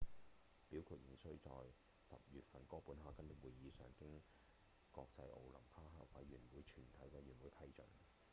[0.71, 4.19] 表決仍需在10月份的哥本哈根會議上經
[4.91, 7.85] 國際奧林匹克委員會全體委員批准